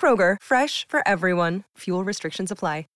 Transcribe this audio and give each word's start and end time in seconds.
Kroger, 0.00 0.36
fresh 0.40 0.86
for 0.88 1.02
everyone. 1.06 1.64
Fuel 1.76 2.02
restrictions 2.02 2.50
apply. 2.50 2.86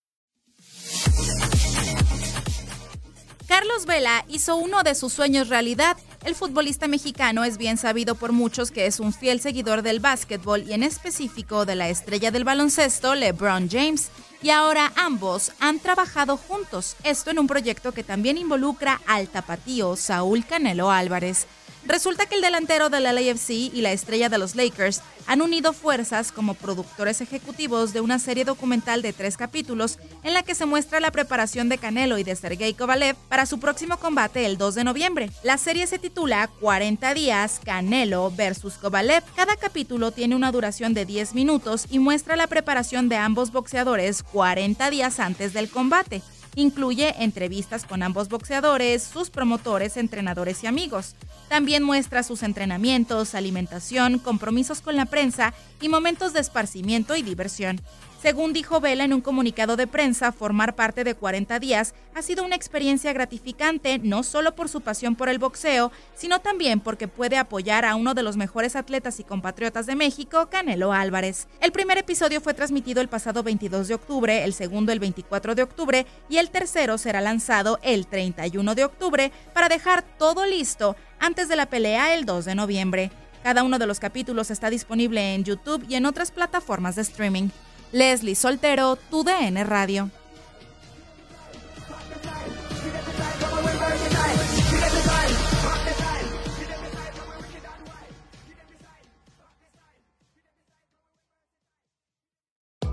Carlos 3.47 3.85
Vela 3.85 4.25
hizo 4.27 4.55
uno 4.55 4.83
de 4.83 4.95
sus 4.95 5.13
sueños 5.13 5.49
realidad. 5.49 5.97
El 6.25 6.35
futbolista 6.35 6.87
mexicano 6.87 7.43
es 7.43 7.57
bien 7.57 7.77
sabido 7.77 8.15
por 8.15 8.31
muchos 8.31 8.71
que 8.71 8.87
es 8.87 8.99
un 8.99 9.13
fiel 9.13 9.39
seguidor 9.39 9.81
del 9.81 9.99
básquetbol 9.99 10.63
y 10.63 10.73
en 10.73 10.83
específico 10.83 11.65
de 11.65 11.75
la 11.75 11.89
estrella 11.89 12.31
del 12.31 12.43
baloncesto, 12.43 13.13
LeBron 13.15 13.69
James. 13.69 14.09
Y 14.41 14.49
ahora 14.49 14.91
ambos 14.97 15.51
han 15.59 15.79
trabajado 15.79 16.37
juntos, 16.37 16.95
esto 17.03 17.31
en 17.31 17.39
un 17.39 17.47
proyecto 17.47 17.91
que 17.91 18.03
también 18.03 18.37
involucra 18.37 18.99
al 19.07 19.27
tapatío 19.27 19.95
Saúl 19.95 20.45
Canelo 20.45 20.91
Álvarez. 20.91 21.47
Resulta 21.85 22.25
que 22.25 22.35
el 22.35 22.41
delantero 22.41 22.89
del 22.89 23.03
LAFC 23.03 23.49
y 23.51 23.81
la 23.81 23.91
estrella 23.91 24.27
de 24.27 24.39
los 24.39 24.55
Lakers 24.55 25.01
han 25.27 25.41
unido 25.41 25.71
fuerzas 25.71 26.31
como 26.31 26.55
productores 26.55 27.21
ejecutivos 27.21 27.93
de 27.93 28.01
una 28.01 28.17
serie 28.17 28.43
documental 28.43 29.01
de 29.01 29.13
tres 29.13 29.37
capítulos 29.37 29.99
en 30.23 30.33
la 30.33 30.43
que 30.43 30.55
se 30.55 30.65
muestra 30.65 30.99
la 30.99 31.11
preparación 31.11 31.69
de 31.69 31.77
Canelo 31.77 32.17
y 32.17 32.23
de 32.23 32.35
Sergey 32.35 32.73
Kovalev 32.73 33.15
para 33.29 33.45
su 33.45 33.59
próximo 33.59 33.97
combate 33.97 34.45
el 34.45 34.57
2 34.57 34.75
de 34.75 34.83
noviembre. 34.83 35.29
La 35.43 35.57
serie 35.57 35.85
se 35.85 35.99
titula 35.99 36.47
40 36.59 37.13
días 37.13 37.61
Canelo 37.63 38.31
versus 38.31 38.75
Kovalev. 38.75 39.23
Cada 39.35 39.55
capítulo 39.55 40.11
tiene 40.11 40.35
una 40.35 40.51
duración 40.51 40.93
de 40.93 41.05
10 41.05 41.35
minutos 41.35 41.85
y 41.89 41.99
muestra 41.99 42.35
la 42.35 42.47
preparación 42.47 43.09
de 43.09 43.17
ambos 43.17 43.51
boxeadores 43.51 44.23
40 44.23 44.89
días 44.89 45.19
antes 45.19 45.53
del 45.53 45.69
combate. 45.69 46.21
Incluye 46.55 47.13
entrevistas 47.21 47.85
con 47.85 48.01
ambos 48.01 48.29
boxeadores, 48.29 49.03
sus 49.03 49.29
promotores, 49.29 49.97
entrenadores 49.97 50.63
y 50.63 50.67
amigos. 50.67 51.15
También 51.49 51.83
muestra 51.83 52.23
sus 52.23 52.43
entrenamientos, 52.43 53.35
alimentación, 53.35 54.19
compromisos 54.19 54.81
con 54.81 54.95
la 54.95 55.05
prensa 55.05 55.53
y 55.81 55.89
momentos 55.89 56.31
de 56.31 56.39
esparcimiento 56.39 57.15
y 57.17 57.23
diversión. 57.23 57.81
Según 58.25 58.53
dijo 58.53 58.81
Vela 58.81 59.03
en 59.03 59.13
un 59.13 59.21
comunicado 59.21 59.75
de 59.75 59.85
prensa, 59.85 60.31
formar 60.31 60.73
parte 60.73 61.03
de 61.03 61.13
40 61.13 61.59
días 61.59 61.93
ha 62.15 62.23
sido 62.23 62.43
una 62.43 62.55
experiencia 62.55 63.13
gratificante 63.13 63.99
no 63.99 64.23
solo 64.23 64.55
por 64.55 64.67
su 64.67 64.81
pasión 64.81 65.15
por 65.15 65.29
el 65.29 65.37
boxeo, 65.37 65.91
sino 66.15 66.41
también 66.41 66.79
porque 66.79 67.07
puede 67.07 67.37
apoyar 67.37 67.85
a 67.85 67.93
uno 67.93 68.15
de 68.15 68.23
los 68.23 68.35
mejores 68.35 68.75
atletas 68.75 69.19
y 69.19 69.23
compatriotas 69.23 69.85
de 69.85 69.95
México, 69.95 70.47
Canelo 70.49 70.91
Álvarez. 70.91 71.47
El 71.61 71.71
primer 71.71 71.99
episodio 71.99 72.41
fue 72.41 72.55
transmitido 72.55 72.99
el 72.99 73.09
pasado 73.09 73.43
22 73.43 73.89
de 73.89 73.93
octubre, 73.93 74.43
el 74.43 74.53
segundo 74.53 74.91
el 74.91 74.99
24 74.99 75.53
de 75.53 75.61
octubre 75.61 76.07
y 76.27 76.37
el 76.37 76.49
tercero 76.49 76.97
será 76.97 77.21
lanzado 77.21 77.77
el 77.83 78.07
31 78.07 78.73
de 78.73 78.85
octubre 78.85 79.31
para 79.53 79.69
dejar 79.69 80.01
todo 80.01 80.47
listo 80.47 80.95
antes 81.19 81.47
de 81.47 81.57
la 81.57 81.67
pelea 81.67 82.15
el 82.15 82.25
2 82.25 82.45
de 82.45 82.55
noviembre. 82.55 83.11
Cada 83.43 83.61
uno 83.61 83.77
de 83.77 83.85
los 83.85 83.99
capítulos 83.99 84.49
está 84.49 84.71
disponible 84.71 85.35
en 85.35 85.43
YouTube 85.43 85.85
y 85.87 85.93
en 85.93 86.07
otras 86.07 86.31
plataformas 86.31 86.95
de 86.95 87.03
streaming. 87.03 87.49
Leslie 87.95 88.35
Soltero, 88.35 88.97
tu 89.09 89.23
DN 89.23 89.63
Radio. 89.63 90.09